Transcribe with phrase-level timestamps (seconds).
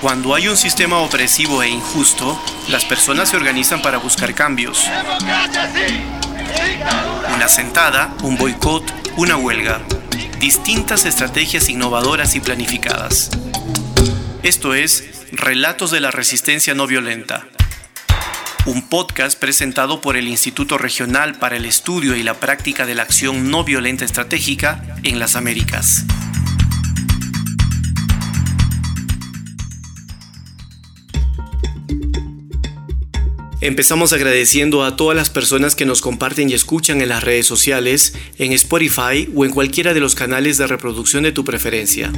[0.00, 4.88] Cuando hay un sistema opresivo e injusto, las personas se organizan para buscar cambios.
[7.34, 8.82] Una sentada, un boicot,
[9.16, 9.82] una huelga.
[10.38, 13.30] Distintas estrategias innovadoras y planificadas.
[14.42, 17.46] Esto es Relatos de la Resistencia No Violenta.
[18.66, 23.02] Un podcast presentado por el Instituto Regional para el Estudio y la Práctica de la
[23.02, 26.04] Acción No Violenta Estratégica en las Américas.
[33.62, 38.14] Empezamos agradeciendo a todas las personas que nos comparten y escuchan en las redes sociales,
[38.38, 42.12] en Spotify o en cualquiera de los canales de reproducción de tu preferencia.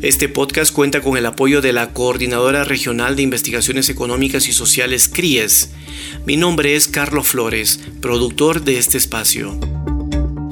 [0.00, 5.08] Este podcast cuenta con el apoyo de la Coordinadora Regional de Investigaciones Económicas y Sociales
[5.08, 5.70] CRIES.
[6.24, 9.58] Mi nombre es Carlos Flores, productor de este espacio.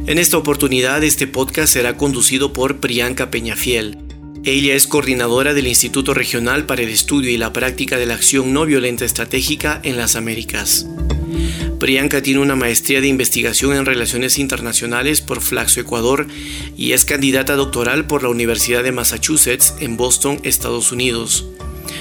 [0.07, 3.99] En esta oportunidad este podcast será conducido por Priyanka Peñafiel,
[4.47, 8.53] ella es coordinadora del Instituto Regional para el Estudio y la Práctica de la Acción
[8.53, 10.87] No Violenta Estratégica en las Américas.
[11.79, 16.27] Priyanka tiene una maestría de investigación en relaciones internacionales por Flaxo, Ecuador,
[16.77, 21.47] y es candidata doctoral por la Universidad de Massachusetts en Boston, Estados Unidos.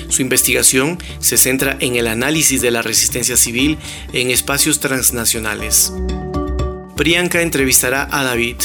[0.09, 3.77] Su investigación se centra en el análisis de la resistencia civil
[4.13, 5.91] en espacios transnacionales.
[6.95, 8.55] Priyanka entrevistará a David,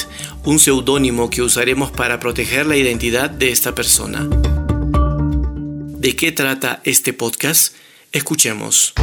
[0.44, 4.28] un seudónimo que usaremos para proteger la identidad de esta persona.
[5.98, 7.74] ¿De qué trata este podcast?
[8.12, 8.94] Escuchemos.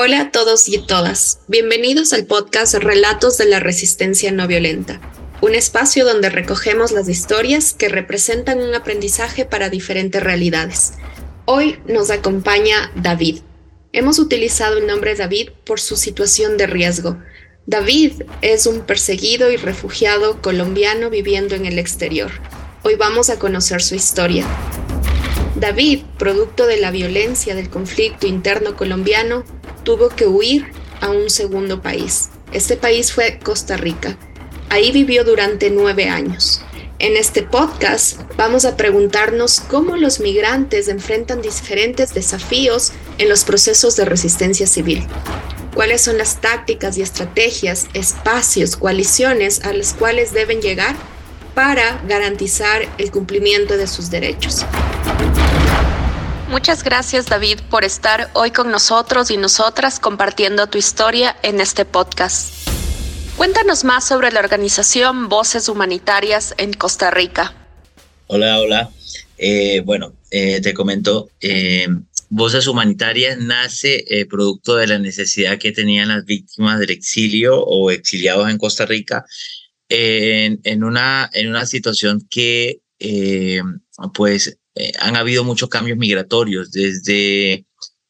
[0.00, 1.40] Hola a todos y todas.
[1.48, 5.00] Bienvenidos al podcast Relatos de la Resistencia No Violenta,
[5.40, 10.92] un espacio donde recogemos las historias que representan un aprendizaje para diferentes realidades.
[11.46, 13.40] Hoy nos acompaña David,
[13.92, 17.16] Hemos utilizado el nombre David por su situación de riesgo.
[17.66, 22.30] David es un perseguido y refugiado colombiano viviendo en el exterior.
[22.84, 24.46] Hoy vamos a conocer su historia.
[25.56, 29.44] David, producto de la violencia del conflicto interno colombiano,
[29.88, 30.66] tuvo que huir
[31.00, 32.28] a un segundo país.
[32.52, 34.18] Este país fue Costa Rica.
[34.68, 36.60] Ahí vivió durante nueve años.
[36.98, 43.96] En este podcast vamos a preguntarnos cómo los migrantes enfrentan diferentes desafíos en los procesos
[43.96, 45.06] de resistencia civil.
[45.74, 50.96] ¿Cuáles son las tácticas y estrategias, espacios, coaliciones a las cuales deben llegar
[51.54, 54.66] para garantizar el cumplimiento de sus derechos?
[56.48, 61.84] Muchas gracias David por estar hoy con nosotros y nosotras compartiendo tu historia en este
[61.84, 62.66] podcast.
[63.36, 67.54] Cuéntanos más sobre la organización Voces Humanitarias en Costa Rica.
[68.28, 68.90] Hola, hola.
[69.36, 71.86] Eh, bueno, eh, te comento, eh,
[72.30, 78.50] Voces Humanitarias nace producto de la necesidad que tenían las víctimas del exilio o exiliados
[78.50, 79.26] en Costa Rica
[79.90, 82.80] en, una, en una situación que
[84.14, 84.58] pues
[84.98, 87.66] han habido muchos cambios migratorios desde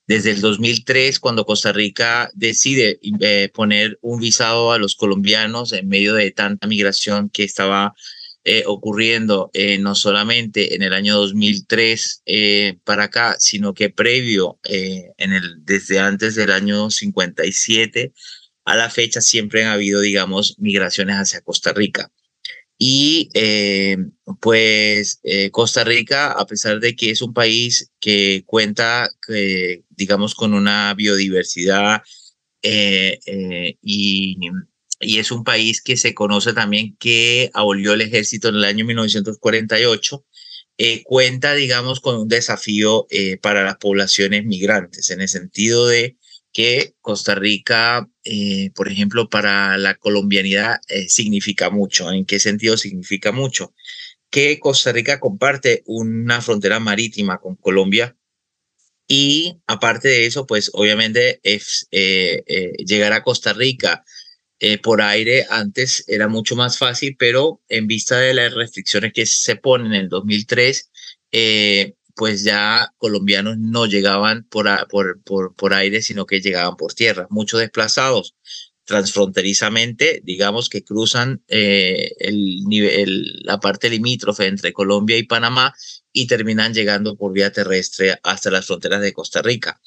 [0.09, 5.87] desde el 2003, cuando Costa Rica decide eh, poner un visado a los colombianos en
[5.87, 7.95] medio de tanta migración que estaba
[8.43, 12.23] eh, ocurriendo eh, no solamente en el año 2003
[12.85, 18.15] para acá, sino que previo, en el, desde antes del año 57
[18.65, 22.11] a la fecha, siempre han habido, digamos, migraciones hacia Costa Rica.
[22.79, 23.97] Y eh,
[24.41, 30.37] pues eh, Costa Rica, a pesar de que es un país que cuenta, eh, digamos,
[30.37, 32.03] con una biodiversidad
[32.63, 34.37] y,
[35.01, 38.85] y, es un país que se conoce también que abolió el ejército en el año
[38.85, 40.25] 1948,
[41.05, 43.07] cuenta, digamos, con un desafío
[43.41, 46.17] para las poblaciones migrantes, en el sentido de
[46.53, 52.13] que Costa Rica, eh, por ejemplo, para la colombianidad eh, significa mucho.
[52.13, 53.73] ¿En qué sentido significa mucho?
[54.31, 58.17] Que Costa Rica comparte una frontera marítima con Colombia
[59.07, 62.43] y aparte de eso, pues obviamente es, eh,
[62.85, 64.05] llegar a Costa Rica
[64.83, 69.57] por aire antes era mucho más fácil, pero en vista de las restricciones que se
[69.57, 70.91] ponen en el 2003,
[72.19, 77.29] pues ya colombianos no llegaban por, por, por, por aire, sino que llegaban por tierra.
[77.31, 78.35] Muchos desplazados
[78.85, 85.73] transfronterizamente, digamos que cruzan eh, el nivel, la parte limítrofe entre Colombia y Panamá
[86.13, 89.81] y terminan llegando por vía terrestre hasta las fronteras de Costa Rica.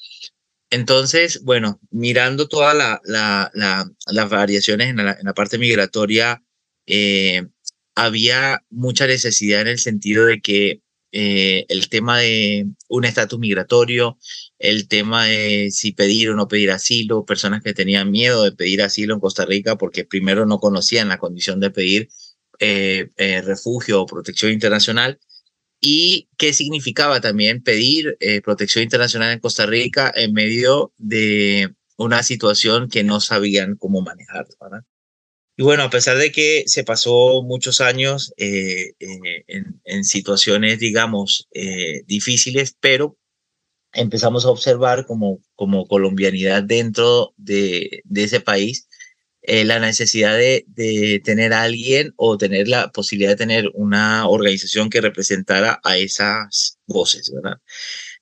[0.70, 6.42] Entonces, bueno, mirando todas la, la, las variaciones en la, en la parte migratoria,
[6.86, 7.46] eh,
[7.94, 10.80] había mucha necesidad en el sentido de que
[11.12, 14.18] el tema de un estatus migratorio,
[14.58, 18.82] el tema de si pedir o no pedir asilo, personas que tenían miedo de pedir
[18.82, 22.08] asilo en Costa Rica porque primero no conocían la condición de pedir
[23.44, 25.18] refugio o protección internacional
[25.84, 32.22] y qué significaba también pedir eh, protección internacional en Costa Rica en medio de una
[32.22, 34.46] situación que no sabían cómo manejar.
[35.56, 39.42] Y bueno, a pesar de que se pasó muchos años eh, eh,
[39.84, 41.48] en, situaciones, digamos,
[42.06, 43.16] difíciles, pero
[43.92, 48.88] empezamos a observar como, como colombianidad dentro de, ese país
[49.42, 54.28] eh, la necesidad de, de, tener a alguien o tener la posibilidad de tener una
[54.28, 57.58] organización que representara a esas voces, ¿verdad?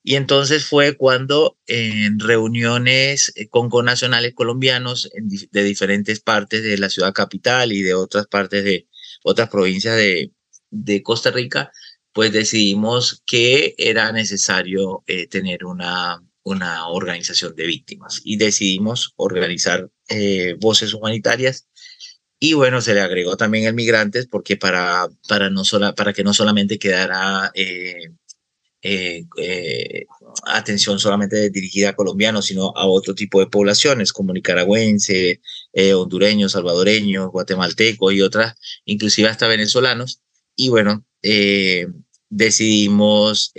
[0.03, 5.11] Y entonces fue cuando en reuniones eh, con connacionales colombianos
[5.51, 8.89] de diferentes partes de la ciudad capital y de otras partes de
[9.23, 10.33] otras provincias de,
[10.71, 11.71] de Costa Rica,
[12.13, 18.21] pues decidimos que era necesario eh, tener una, una organización de víctimas.
[18.25, 21.69] Y decidimos organizar eh, voces humanitarias.
[22.39, 26.25] Y bueno, se le agregó también el migrantes porque para, para, no sola, para que
[26.25, 27.53] no solamente quedara
[28.83, 29.27] eh,
[30.47, 35.41] atención solamente dirigida a colombianos, sino a otro tipo de poblaciones como nicaragüense,
[35.95, 38.55] hondureños, salvadoreños, guatemaltecos y otras,
[38.85, 40.21] inclusive hasta venezolanos.
[40.57, 41.05] Y bueno,
[42.29, 43.53] decidimos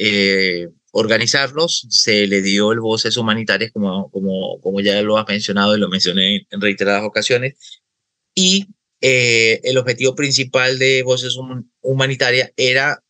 [0.92, 5.80] organizarlos, se le dio el Voces Humanitarias, como, como, como ya lo has mencionado y
[5.80, 7.56] lo mencioné en reiteradas ocasiones,
[8.36, 8.68] y
[9.02, 11.36] eh, el objetivo principal de Voces
[11.82, 13.04] Humanitarias era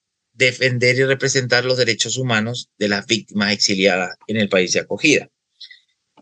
[0.46, 5.30] defender y representar los derechos humanos de las víctimas exiliadas en el país de acogida.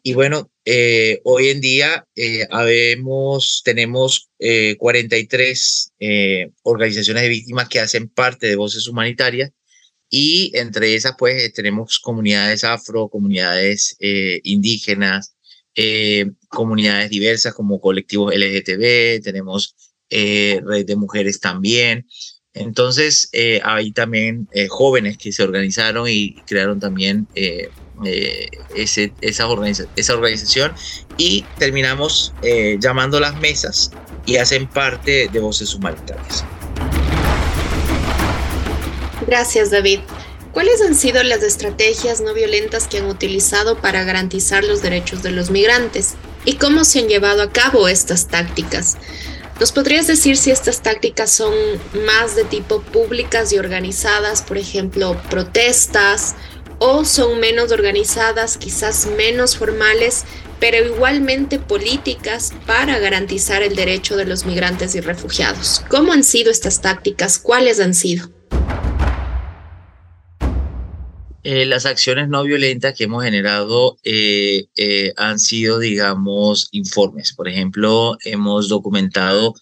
[0.02, 4.30] Y bueno, eh, hoy en día eh, habemos, tenemos
[4.78, 5.92] 43
[6.64, 9.52] organizaciones de víctimas que hacen parte de Voces Humanitarias
[10.10, 15.36] y entre esas, pues, eh, tenemos comunidades afro, comunidades eh, indígenas,
[15.76, 19.76] eh, comunidades diversas como colectivos LGTB, tenemos
[20.12, 22.08] red de mujeres también.
[22.54, 23.30] Entonces,
[23.64, 29.48] hay también jóvenes que se organizaron y crearon también ese, esa,
[29.96, 30.74] esa organización
[31.18, 32.34] y terminamos
[32.80, 33.92] llamando las mesas
[34.26, 36.44] y hacen parte de Voces Humanitarias.
[39.28, 40.00] Gracias, David.
[40.54, 45.32] ¿Cuáles han sido las estrategias no violentas que han utilizado para garantizar los derechos de
[45.32, 46.16] los migrantes?
[46.46, 48.98] ¿Y cómo se han llevado a cabo estas tácticas?
[49.60, 51.54] ¿Nos podrías decir si estas tácticas son
[52.06, 56.36] más de tipo públicas y organizadas, por ejemplo, protestas,
[56.80, 60.24] o son menos organizadas, quizás menos formales,
[60.62, 65.84] pero igualmente políticas para garantizar el derecho de los migrantes y refugiados?
[65.90, 67.38] ¿Cómo han sido estas tácticas?
[67.38, 68.39] ¿Cuáles han sido?
[71.44, 77.34] Eh, las acciones no violentas que hemos generado eh, eh, han sido, digamos, informes.
[77.34, 79.54] Por ejemplo, hemos documentado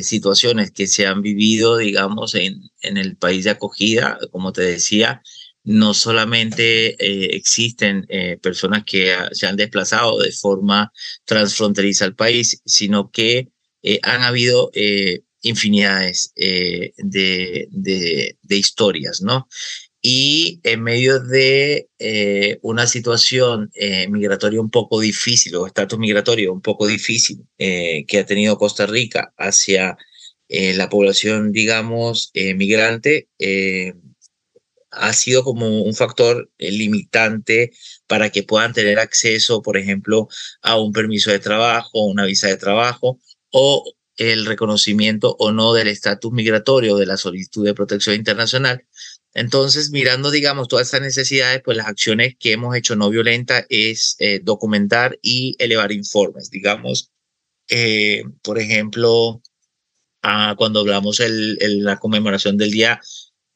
[0.00, 5.22] situaciones que se han vivido, digamos, en, en el país de acogida, como te decía,
[5.64, 6.96] no solamente
[7.36, 8.06] existen
[8.40, 10.92] personas que se han desplazado de forma
[11.26, 13.50] transfronteriza al país, sino que
[14.02, 14.70] han habido
[15.42, 16.94] infinidades de,
[17.68, 19.46] de, de, historias, ¿no?
[20.02, 26.52] Y en medio de eh, una situación eh, migratoria un poco difícil o estatus migratorio
[26.52, 29.96] un poco difícil eh, que ha tenido Costa Rica hacia
[30.54, 33.30] la población, digamos, migrante,
[34.90, 37.72] ha sido como un factor limitante
[38.06, 40.28] para que puedan tener acceso, por ejemplo,
[40.60, 43.18] a un permiso de trabajo, una visa de trabajo
[43.50, 48.84] o el reconocimiento o no del estatus migratorio de la solicitud de protección internacional
[49.34, 54.16] entonces, mirando, digamos, todas estas necesidades, pues las acciones que hemos hecho no violenta es
[54.18, 56.50] eh, documentar y elevar informes.
[56.50, 57.10] Digamos,
[57.68, 59.40] eh, por ejemplo,
[60.22, 63.00] ah, cuando hablamos de la conmemoración del Día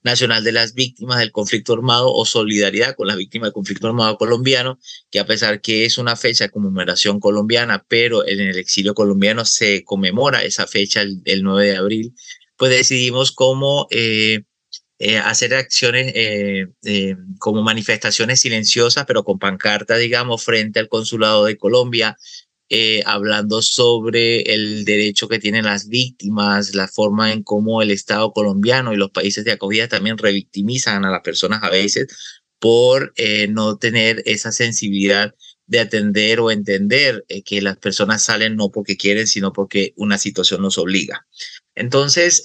[0.02, 4.16] Nacional de las Víctimas del Conflicto Armado o solidaridad con las víctimas del conflicto armado
[4.16, 4.78] colombiano,
[5.10, 9.44] que a pesar que es una fecha de conmemoración colombiana, pero en el exilio colombiano
[9.44, 12.14] se conmemora esa fecha el, 9 de abril,
[12.56, 13.88] pues decidimos cómo...
[13.90, 14.44] Eh,
[14.98, 21.58] eh, hacer acciones eh, como manifestaciones silenciosas, pero con pancarta, digamos, frente al consulado de
[21.58, 22.16] Colombia,
[22.70, 28.32] eh, hablando sobre el derecho que tienen las víctimas, la forma en cómo el Estado
[28.32, 32.06] colombiano y los países de acogida también revictimizan a las personas a veces
[32.58, 33.12] por
[33.50, 35.34] no tener esa sensibilidad
[35.66, 40.62] de atender o entender que las personas salen no porque quieren, sino porque una situación
[40.62, 41.26] nos obliga.
[41.74, 42.42] Entonces,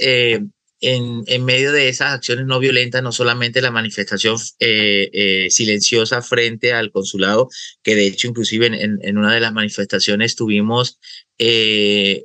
[0.82, 6.22] en, en, medio de esas acciones no violentas, no solamente la manifestación eh, eh, silenciosa
[6.22, 7.50] frente al consulado,
[7.84, 11.00] que de hecho inclusive en, en una de las manifestaciones tuvimos
[11.38, 12.24] eh,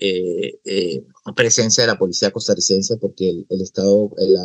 [1.34, 4.44] presencia de la policía costarricense porque el, el Estado, la,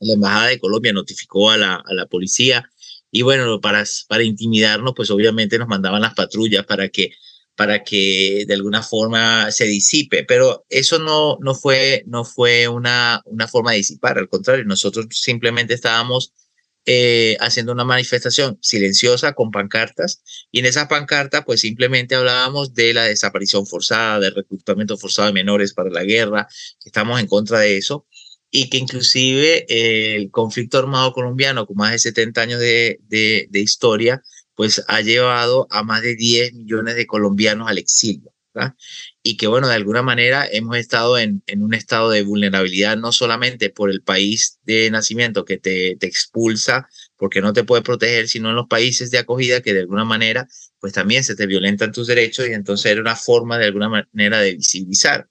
[0.00, 2.68] la, Embajada de Colombia notificó a la, a la policía.
[3.10, 7.10] Y bueno, para, para intimidarnos, pues obviamente nos mandaban las patrullas para que
[7.60, 13.20] para que de alguna forma se disipe, pero eso no, no fue, no fue una,
[13.26, 16.32] una forma de disipar, al contrario, nosotros simplemente estábamos
[16.86, 22.94] eh, haciendo una manifestación silenciosa con pancartas y en esas pancartas pues simplemente hablábamos de
[22.94, 26.48] la desaparición forzada, del reclutamiento forzado de menores para la guerra,
[26.82, 28.06] que estamos en contra de eso
[28.50, 29.66] y que inclusive
[30.16, 34.22] el conflicto armado colombiano con más de 70 años de, de, de historia
[34.60, 38.30] pues ha llevado a más de 10 millones de colombianos al exilio.
[39.22, 43.10] Y que, bueno, de alguna manera hemos estado en, en, un estado de vulnerabilidad, no
[43.10, 48.28] solamente por el país de nacimiento que te, te expulsa porque no te puede proteger,
[48.28, 50.46] sino en los países de acogida que de alguna manera,
[50.78, 54.40] pues también se te violentan tus derechos y entonces era una forma de alguna manera
[54.40, 55.26] de visibilizar.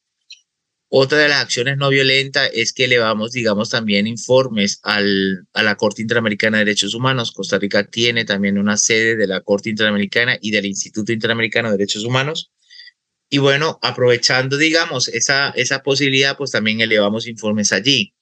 [0.92, 5.76] Otra de las acciones no violentas es que elevamos, digamos, también informes al, a la
[5.76, 7.32] Corte Interamericana de Derechos Humanos.
[7.32, 11.78] Costa Rica tiene también una sede de la Corte Interamericana y del Instituto Interamericano de
[11.78, 12.52] Derechos Humanos.
[13.30, 18.16] Y bueno, aprovechando, digamos, esa, esa posibilidad, pues también elevamos informes allí.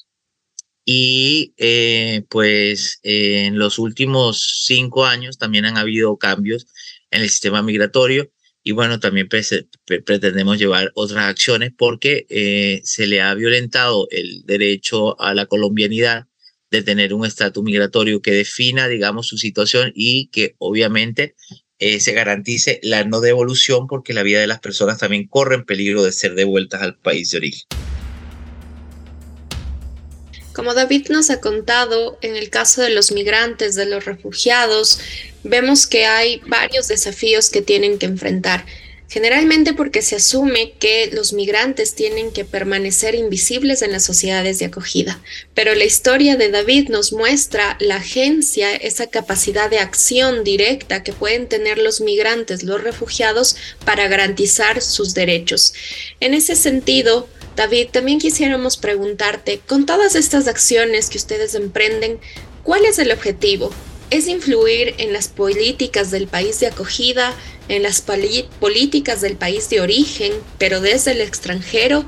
[0.84, 6.68] Y eh, pues en los últimos cinco años también han habido cambios
[7.12, 8.30] en el sistema migratorio
[8.68, 15.18] y bueno, también pretendemos llevar otras acciones porque eh, se le ha violentado el derecho
[15.22, 16.28] a la colombianidad
[16.70, 21.36] de tener un estatus migratorio que defina, digamos, su situación y que obviamente
[21.80, 25.64] eh, se garantice la no devolución porque la vida de las personas también corre en
[25.64, 27.77] peligro de ser devueltas al país de origen.
[30.58, 35.00] Como David nos ha contado, en el caso de los migrantes, de los refugiados,
[35.44, 38.66] vemos que hay varios desafíos que tienen que enfrentar.
[39.10, 44.66] Generalmente porque se asume que los migrantes tienen que permanecer invisibles en las sociedades de
[44.66, 45.22] acogida.
[45.54, 51.14] Pero la historia de David nos muestra la agencia, esa capacidad de acción directa que
[51.14, 55.74] pueden tener los migrantes, los refugiados, para garantizar sus derechos.
[56.20, 62.20] En ese sentido, David, también quisiéramos preguntarte, con todas estas acciones que ustedes emprenden,
[62.64, 63.72] ¿cuál es el objetivo?
[64.10, 67.36] ¿Es influir en las políticas del país de acogida,
[67.68, 72.06] en las políticas del país de origen, pero desde el extranjero?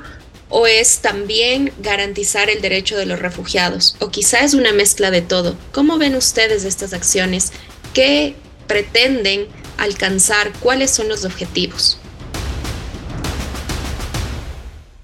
[0.48, 3.96] ¿O es también garantizar el derecho de los refugiados?
[4.00, 5.58] ¿O quizá es una mezcla de todo?
[5.72, 7.52] ¿Cómo ven ustedes estas acciones?
[7.92, 8.34] ¿Qué
[8.66, 10.52] pretenden alcanzar?
[10.60, 11.98] ¿Cuáles son los objetivos?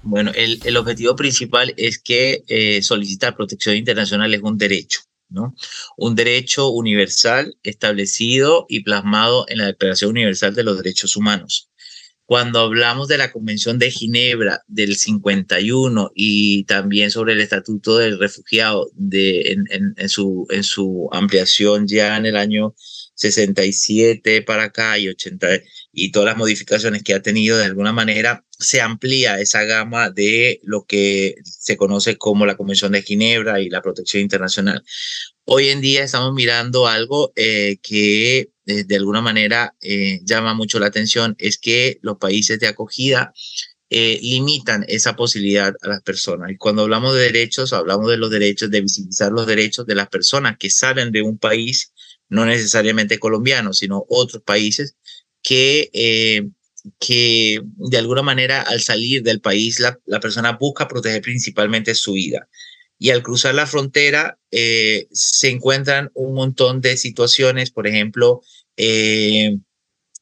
[0.01, 5.01] Bueno, el, objetivo principal es que eh, solicitar protección internacional es un derecho,
[5.97, 11.69] Un derecho universal establecido y plasmado en la Declaración Universal de los Derechos Humanos.
[12.25, 18.19] Cuando hablamos de la Convención de Ginebra del 51 y también sobre el Estatuto del
[18.19, 22.75] Refugiado de, en, su, en su ampliación ya en el año
[23.15, 25.47] 67 para acá y 80
[25.99, 30.59] y todas las modificaciones que ha tenido de alguna manera se amplía esa gama de
[30.61, 34.83] lo que se conoce como la Convención de Ginebra y la protección internacional.
[35.43, 40.77] Hoy en día estamos mirando algo eh, que eh, de alguna manera eh, llama mucho
[40.77, 43.33] la atención, es que los países de acogida
[43.89, 46.51] limitan esa posibilidad a las personas.
[46.51, 50.09] Y cuando hablamos de derechos, hablamos de los derechos, de visibilizar los derechos de las
[50.09, 51.91] personas que salen de un país,
[52.29, 54.95] no necesariamente colombiano, sino otros países,
[55.47, 56.45] que eh,
[56.99, 62.13] que de alguna manera al salir del país la, la, persona busca proteger principalmente su
[62.13, 62.49] vida.
[62.99, 68.41] Y al cruzar la frontera eh, se encuentran un montón de situaciones, por ejemplo,
[68.75, 69.57] eh,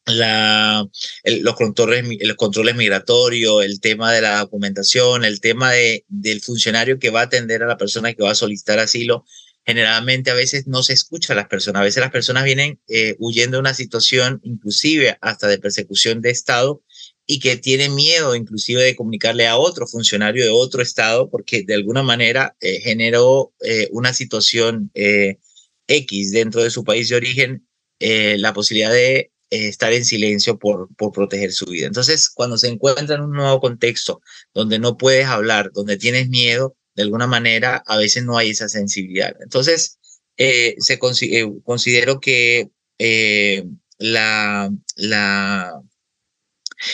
[0.05, 0.85] la,
[1.23, 6.99] los, controles, los controles migratorios, el tema de la documentación, el tema de, del funcionario
[6.99, 9.25] que va a atender a la persona que va a solicitar asilo,
[9.65, 11.81] generalmente a veces no se escucha a las personas.
[11.81, 16.29] A veces las personas vienen eh, huyendo de una situación, inclusive hasta de persecución de
[16.29, 16.83] Estado,
[17.27, 21.73] y que tienen miedo inclusive de comunicarle a otro funcionario de otro Estado, porque de
[21.73, 25.39] alguna manera eh, generó eh, una situación eh,
[25.87, 27.67] X dentro de su país de origen,
[27.99, 31.87] eh, la posibilidad de estar en silencio por, por proteger su vida.
[31.87, 34.21] Entonces, cuando se encuentra en un nuevo contexto
[34.53, 38.69] donde no puedes hablar, donde tienes miedo, de alguna manera a veces no hay esa
[38.69, 39.35] sensibilidad.
[39.41, 39.99] Entonces,
[40.37, 43.65] eh, se eh, considero que eh,
[43.97, 45.81] la, la,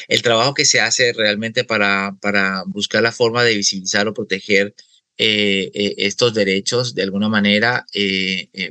[0.08, 4.76] el trabajo que se hace realmente para, para buscar la forma de visibilizar o proteger
[5.18, 7.86] estos derechos de alguna manera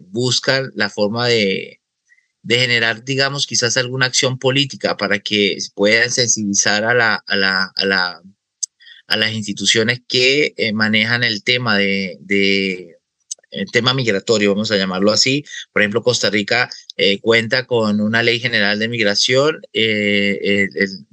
[0.09, 1.81] buscan la forma de,
[2.43, 8.23] de generar, digamos, quizás alguna acción política para que puedan sensibilizar a, la, a, la,
[9.11, 12.97] a las instituciones que eh, manejan el tema de,
[13.51, 15.45] el tema migratorio, vamos a llamarlo así.
[15.73, 20.69] Por ejemplo, Costa Rica eh, cuenta con una ley general de migración eh,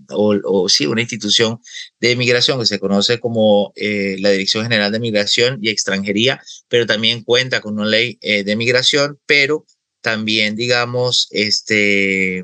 [0.09, 1.59] o, sí, una institución
[1.99, 7.23] de migración que se conoce como la Dirección General de Migración y Extranjería, pero también
[7.23, 9.65] cuenta con una ley de migración, pero
[10.01, 12.43] también, digamos, este,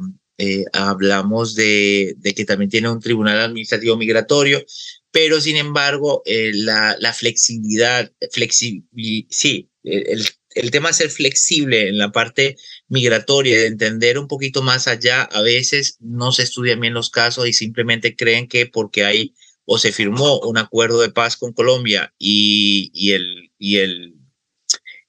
[0.73, 4.65] hablamos de, que también tiene un tribunal administrativo migratorio,
[5.13, 8.83] pero sin embargo, eh, la, la, flexibilidad, flexi
[9.29, 14.63] sí, el, el tema de ser flexible en la parte migratoria, de entender un poquito
[14.63, 19.05] más allá, a veces no se estudian bien los casos y simplemente creen que porque
[19.05, 24.15] hay o se firmó un acuerdo de paz con Colombia y, y el, y el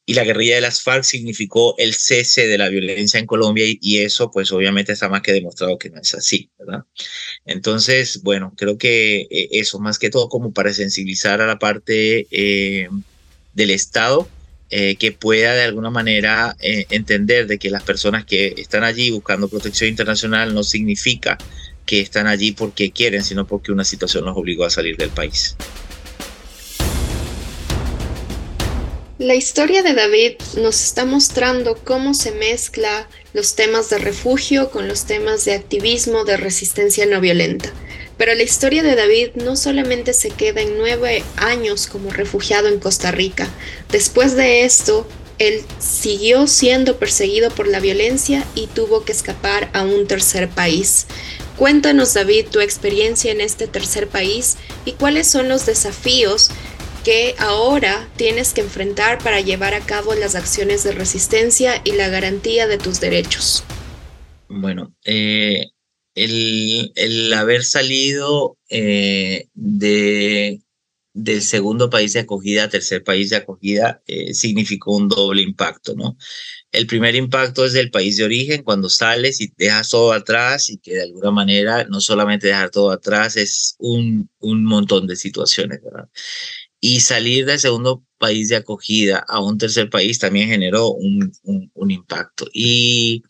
[0.07, 3.99] y la guerrilla de las FARC significó el cese de la violencia en Colombia y,
[3.99, 6.85] eso pues obviamente está más que demostrado que no es así, ¿verdad?
[7.47, 12.27] Entonces, bueno, creo que eh, eso más que todo como para sensibilizar a la parte
[12.31, 12.89] eh,
[13.55, 14.29] del Estado
[14.69, 19.49] eh, que pueda de alguna manera entender de que las personas que están allí buscando
[19.49, 21.39] protección internacional no significa
[21.87, 25.57] que están allí porque quieren, sino porque una situación los obligó a salir del país.
[29.19, 34.89] La historia de David nos está mostrando cómo se mezcla los temas de refugio con
[34.89, 37.73] los temas de activismo de resistencia no violenta.
[38.19, 42.81] Pero la historia de David no solamente se queda en nueve años como refugiado en
[42.81, 43.49] Costa Rica.
[43.93, 45.07] Después de esto,
[45.39, 51.07] él siguió siendo perseguido por la violencia y tuvo que escapar a un tercer país.
[51.57, 56.51] Cuéntanos, David, tu experiencia en este tercer país y cuáles son los desafíos
[57.05, 62.09] que ahora tienes que enfrentar para llevar a cabo las acciones de resistencia y la
[62.09, 63.63] garantía de tus derechos?
[64.49, 65.67] Bueno, eh,
[66.15, 70.63] el, el, haber salido eh, de,
[71.13, 75.95] del segundo país de acogida a tercer país de acogida eh, significó un doble impacto,
[75.95, 76.17] ¿no?
[76.73, 80.79] El primer impacto es del país de origen, cuando sales y dejas todo atrás y
[80.79, 85.81] que de alguna manera no solamente dejar todo atrás, es un, un montón de situaciones,
[85.85, 86.09] ¿verdad?
[86.87, 91.91] Y salir del segundo país de acogida a un tercer país también generó un, un,
[91.91, 92.47] impacto.
[92.53, 93.23] Y,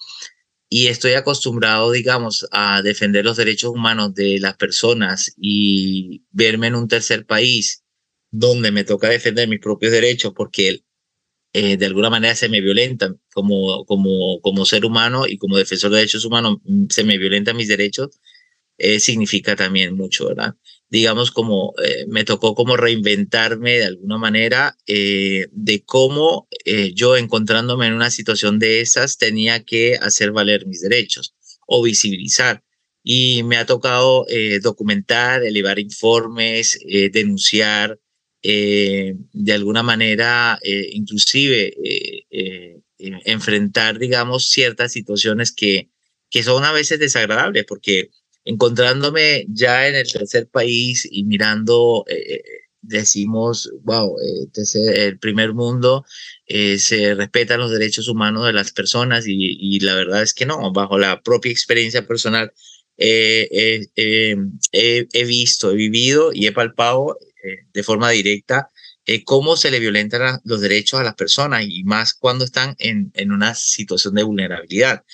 [0.69, 6.75] y estoy acostumbrado, digamos, a defender los derechos humanos de las personas y verme en
[6.75, 7.85] un tercer país
[8.33, 10.83] donde me toca defender mis propios derechos porque
[11.53, 15.93] eh, de alguna manera se me violentan como, como, como ser humano y como defensor
[15.93, 18.19] de derechos humanos, mm, se me violentan mis derechos,
[18.79, 20.57] eh, significa también mucho, ¿verdad?
[20.95, 27.17] Digamos, como eh, me tocó como reinventarme de alguna manera eh, de cómo eh, yo
[27.17, 31.35] encontrándome en una situación de esas tenía que hacer valer mis derechos
[31.67, 32.63] o visibilizar.
[33.03, 34.25] Y me ha tocado
[34.63, 36.79] documentar, elevar informes,
[37.13, 37.99] denunciar,
[38.43, 41.75] de alguna manera, inclusive
[42.99, 45.91] enfrentar, digamos, ciertas situaciones que,
[46.31, 48.09] que son a veces desagradables porque
[48.45, 52.43] encontrándome ya en el tercer país y mirando, eh,
[52.83, 54.17] decimos, wow,
[54.53, 56.05] este el primer mundo
[56.47, 60.73] eh, se respetan los derechos humanos de las personas y, la verdad es que no,
[60.73, 62.53] bajo la propia experiencia personal
[62.99, 67.19] eh, he visto, he vivido y he palpado
[67.73, 68.71] de forma directa
[69.25, 73.33] cómo se le violentan los derechos a las personas y más cuando están en, en
[73.33, 75.05] una situación de vulnerabilidad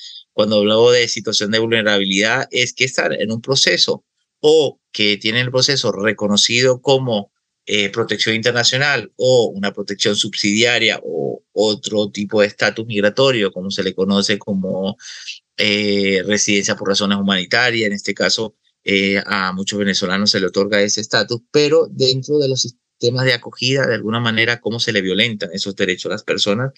[0.41, 4.07] cuando hablo de situación de vulnerabilidad, es que están en un proceso
[4.41, 7.31] o que tienen el proceso reconocido como
[7.67, 13.83] eh, protección internacional o una protección subsidiaria o otro tipo de estatus migratorio, como se
[13.83, 14.97] le conoce como
[15.59, 17.87] eh, residencia por razones humanitarias.
[17.89, 22.49] En este caso, eh, a muchos venezolanos se le otorga ese estatus, pero dentro de
[22.49, 26.25] los temas de acogida, de alguna manera, cómo se le violentan esos derechos a las
[26.25, 26.73] personas.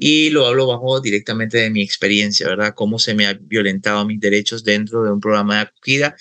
[0.00, 2.72] Y lo hablo bajo directamente de mi experiencia, ¿verdad?
[2.74, 6.16] Cómo se me ha violentado mis derechos dentro de un programa de acogida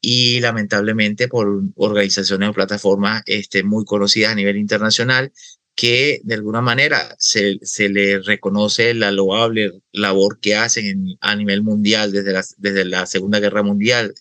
[0.00, 5.32] y lamentablemente por organizaciones o plataformas este, muy conocidas a nivel internacional
[5.74, 11.62] que de alguna manera se, se le reconoce la loable labor que hacen a nivel
[11.62, 14.14] mundial desde la, desde la Segunda Guerra Mundial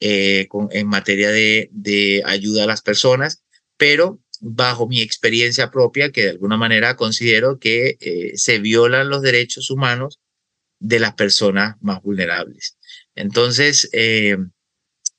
[0.00, 3.42] eh, con, en materia de, de ayuda a las personas,
[3.76, 9.22] pero bajo mi experiencia propia, que de alguna manera considero que eh, se violan los
[9.22, 10.20] derechos humanos
[10.80, 12.76] de las personas más vulnerables.
[13.14, 14.36] Entonces, eh,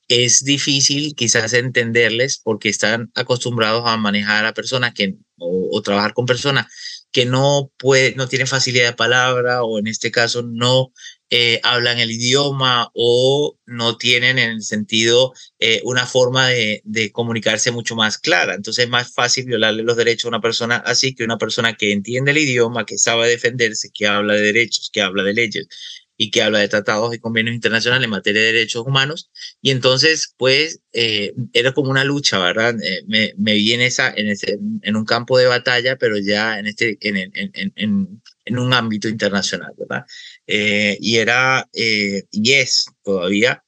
[0.08, 6.26] es difícil quizás entenderles porque están acostumbrados a manejar a personas que o, trabajar con
[6.26, 6.66] personas
[7.10, 10.92] que no puede, no tienen facilidad de palabra o en este caso no
[11.30, 17.10] eh, hablan el idioma o no tienen en el sentido eh, una forma de, de,
[17.12, 18.54] comunicarse mucho más clara.
[18.54, 21.92] Entonces es más fácil violarle los derechos a una persona así que una persona que
[21.92, 25.68] entiende el idioma, que sabe defenderse, que habla de derechos, que habla de leyes
[26.16, 29.30] y que habla de tratados y convenios internacionales en materia de derechos humanos.
[29.60, 32.76] Y entonces, pues, eh, era como una lucha, ¿verdad?
[32.82, 36.58] Eh, me, me, vi en, esa, en, ese, en un campo de batalla, pero ya
[36.58, 40.04] en, este, en, en, en, en un ámbito internacional, ¿verdad?
[40.46, 43.62] Eh, y era, y es todavía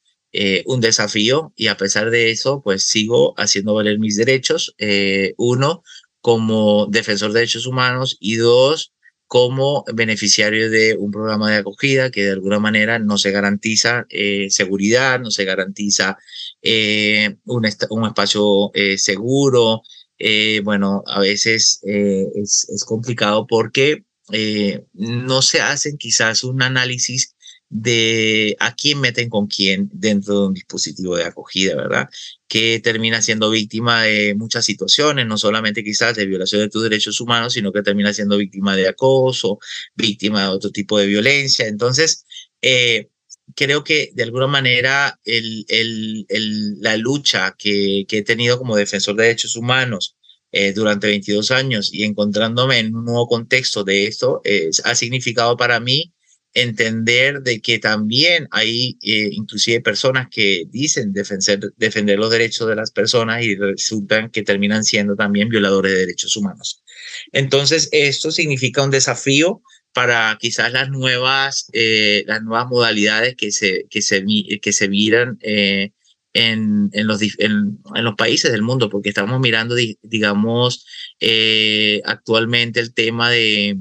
[0.67, 4.75] un desafío, y a pesar de eso, pues sigo haciendo valer mis derechos.
[5.39, 5.83] uno,
[6.21, 8.93] como defensor de derechos humanos, y dos,
[9.27, 14.49] como beneficiario de un programa de acogida que de alguna manera no se garantiza eh,
[14.51, 16.17] seguridad, no se garantiza
[16.63, 19.83] eh, un, espacio eh, seguro.
[20.63, 24.05] bueno, a veces es, es, complicado porque
[24.93, 27.37] no se hacen quizás un análisis
[27.69, 32.09] de a quién meten con quién dentro de un dispositivo de acogida, ¿verdad?
[32.49, 37.21] Que termina siendo víctima de muchas situaciones, no solamente quizás de violación de tus derechos
[37.21, 39.59] humanos, sino que termina siendo víctima de acoso,
[39.95, 41.67] víctima de otro tipo de violencia.
[41.67, 42.25] Entonces,
[42.63, 43.09] eh,
[43.55, 50.16] creo que de alguna manera la lucha que, he tenido como defensor de derechos humanos
[50.59, 55.55] eh, durante 22 años y encontrándome en un nuevo contexto de esto, eh, ha significado
[55.59, 56.15] para mí
[56.55, 62.75] entender de que también hay eh, inclusive personas que dicen defender, defender los derechos de
[62.75, 66.83] las personas y resultan que terminan siendo también violadores de derechos humanos.
[67.33, 69.61] Entonces, esto significa un desafío
[69.93, 74.25] para quizás las nuevas, eh, las nuevas modalidades que se, que se,
[74.63, 75.93] que se miran eh,
[76.33, 80.87] en, en, los, en, en, los países del mundo, porque estamos mirando, digamos,
[82.05, 83.79] actualmente el tema de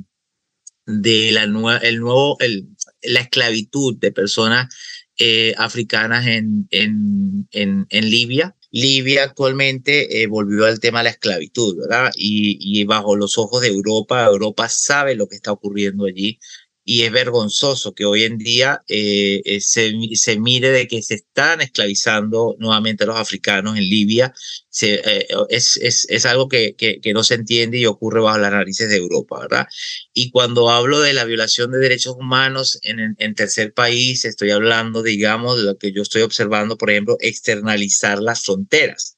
[0.86, 2.68] de la nueva, el nuevo, el,
[3.02, 4.74] la esclavitud de personas
[5.18, 8.56] eh, africanas en, en, en, en, Libia.
[8.72, 12.12] Libia actualmente eh, volvió al tema de la esclavitud, ¿verdad?
[12.16, 16.40] Y, y bajo los ojos de Europa, Europa sabe lo que está ocurriendo allí
[16.88, 21.16] y es vergonzoso que hoy en día eh, eh, se, se, mire de que se
[21.16, 24.32] están esclavizando nuevamente a los africanos en Libia.
[24.70, 28.38] Se, eh, es, es, es, algo que, que, que, no se entiende y ocurre bajo
[28.38, 29.68] las narices de Europa, ¿verdad?
[30.14, 35.02] Y cuando hablo de la violación de derechos humanos en, en, tercer país, estoy hablando,
[35.02, 39.18] digamos, de lo que yo estoy observando, por ejemplo, externalizar las fronteras.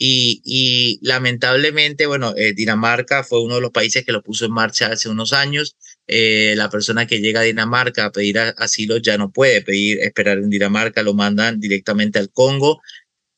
[0.00, 4.52] Y, y, lamentablemente, bueno, eh, Dinamarca fue uno de los países que lo puso en
[4.52, 5.76] marcha hace unos años.
[6.10, 10.38] Eh, la persona que llega a Dinamarca a pedir asilo ya no puede pedir, esperar
[10.38, 12.80] en Dinamarca, lo mandan directamente al Congo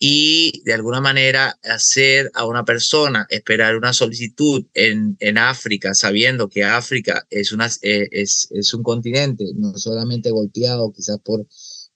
[0.02, 6.48] y de alguna manera hacer a una persona esperar una solicitud en, en África, sabiendo
[6.48, 11.46] que África es, una, eh, es, es un continente no solamente golpeado quizás por,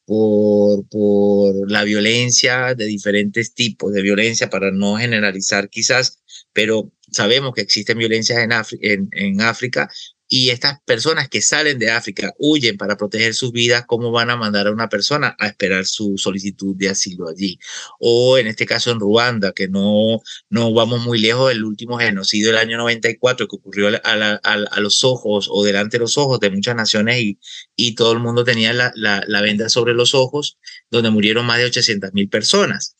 [0.04, 6.18] por, por la violencia de diferentes tipos de violencia, para no generalizar quizás,
[6.52, 9.88] pero sabemos que existen violencias en, en, en África,
[10.28, 14.37] y estas personas que salen de África huyen para proteger sus vidas, ¿cómo van a
[14.37, 17.58] mandar a una persona a esperar su solicitud de asilo allí?
[18.00, 22.48] O en este caso en Ruanda, que no, no vamos muy lejos del último genocidio
[22.48, 26.50] del año 94 que ocurrió a, a, los ojos o delante de los ojos de
[26.50, 27.38] muchas naciones y,
[27.76, 30.58] y todo el mundo tenía la, la, la venda sobre los ojos,
[30.90, 32.96] donde murieron más de 800 mil personas.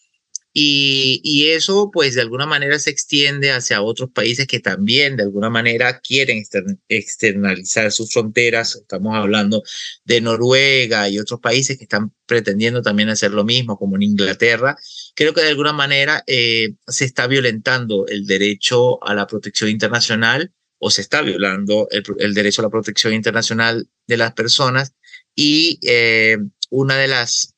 [0.57, 5.25] Y, y, eso, pues, de alguna manera se extiende hacia otros países que también, de
[5.25, 6.45] alguna manera, quieren
[6.89, 8.77] externalizar sus fronteras.
[8.77, 9.65] Estamos hablando
[10.05, 14.77] de Noruega y otros países que están pretendiendo también hacer lo mismo, como en Inglaterra.
[15.17, 20.53] Creo que de alguna manera eh, se está violentando el derecho a la protección internacional
[20.79, 24.95] o se está violando el, el derecho a la protección internacional de las personas.
[25.35, 26.39] Y eh,
[26.71, 27.54] una de las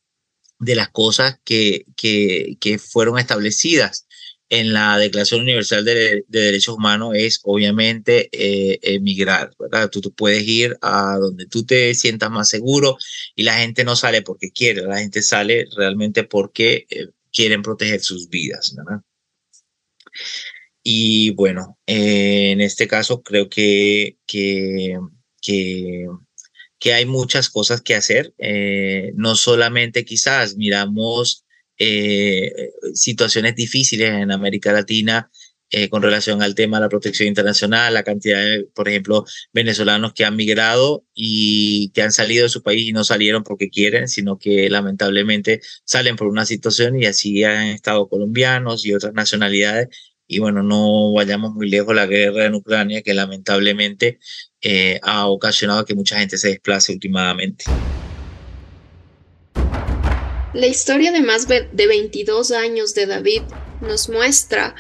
[0.59, 4.07] de las cosas que, que, que fueron establecidas
[4.49, 9.91] en la Declaración Universal de, de Derechos Humanos es obviamente eh, emigrar, ¿verdad?
[9.91, 12.97] Tú, tú, puedes ir a donde tú te sientas más seguro
[13.35, 18.01] y la gente no sale porque quiere, la gente sale realmente porque eh, quieren proteger
[18.01, 19.03] sus vidas, ¿verdad?
[20.83, 24.97] Y bueno, eh, en este caso creo que, que,
[25.43, 26.07] que
[26.87, 28.33] que hay muchas cosas que hacer.
[28.39, 31.45] Eh, no solamente quizás miramos
[31.79, 35.29] eh, situaciones difíciles en América Latina
[35.71, 40.13] eh, con relación al tema de la protección internacional, la cantidad de, por ejemplo, venezolanos
[40.13, 44.07] que han migrado y que han salido de su país y no salieron porque quieren,
[44.07, 49.89] sino que lamentablemente salen por una situación y así han estado colombianos y otras nacionalidades.
[50.29, 54.19] Y bueno, no vayamos muy lejos la guerra en Ucrania, que lamentablemente
[54.69, 57.67] eh, ha ocasionado que mucha gente se desplace últimamente.
[60.55, 63.43] La historia de más de 22 años de David
[63.81, 64.75] nos muestra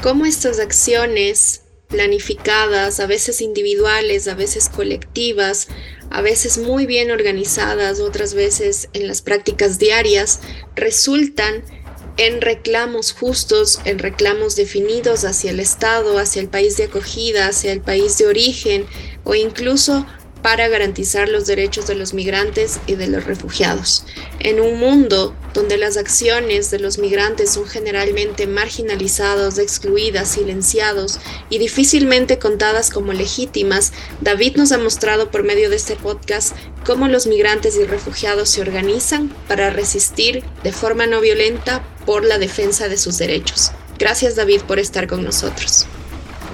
[0.00, 5.66] cómo estas acciones planificadas, a veces individuales, a veces colectivas,
[6.10, 10.38] a veces muy bien organizadas, otras veces en las prácticas diarias,
[10.76, 11.64] resultan
[12.16, 17.72] en reclamos justos, en reclamos definidos hacia el Estado, hacia el país de acogida, hacia
[17.72, 18.86] el país de origen
[19.24, 20.06] o incluso
[20.42, 24.04] para garantizar los derechos de los migrantes y de los refugiados.
[24.40, 31.58] En un mundo donde las acciones de los migrantes son generalmente marginalizados, excluidas, silenciados y
[31.58, 37.26] difícilmente contadas como legítimas, David nos ha mostrado por medio de este podcast cómo los
[37.26, 42.96] migrantes y refugiados se organizan para resistir de forma no violenta por la defensa de
[42.96, 43.72] sus derechos.
[43.98, 45.86] Gracias David por estar con nosotros.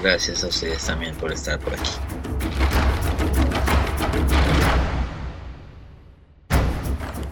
[0.01, 1.91] Gracias a ustedes también por estar por aquí.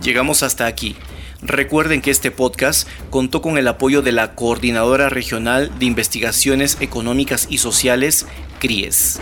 [0.01, 0.95] Llegamos hasta aquí.
[1.41, 7.47] Recuerden que este podcast contó con el apoyo de la Coordinadora Regional de Investigaciones Económicas
[7.49, 8.25] y Sociales,
[8.59, 9.19] CRIES.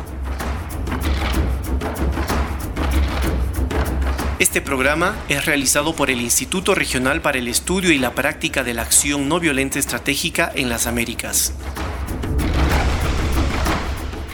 [4.38, 8.74] Este programa es realizado por el Instituto Regional para el Estudio y la Práctica de
[8.74, 11.54] la Acción No Violenta Estratégica en las Américas.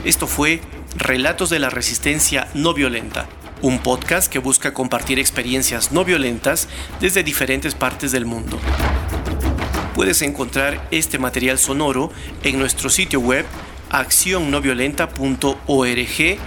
[0.03, 0.61] Esto fue
[0.97, 3.27] Relatos de la Resistencia No Violenta
[3.61, 6.67] un podcast que busca compartir experiencias no violentas
[6.99, 8.57] desde diferentes partes del mundo.
[9.93, 12.11] Puedes encontrar este material sonoro
[12.43, 13.45] en nuestro sitio web
[13.91, 16.39] accionnoviolenta.org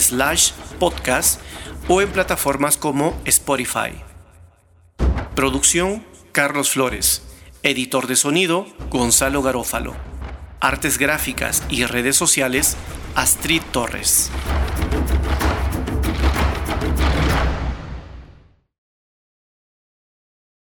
[0.00, 1.40] slash podcast
[1.88, 3.92] o en plataformas como Spotify.
[5.34, 7.22] Producción Carlos Flores.
[7.62, 9.94] Editor de sonido Gonzalo Garófalo.
[10.60, 12.76] Artes gráficas y redes sociales
[13.14, 14.30] Astrid Torres.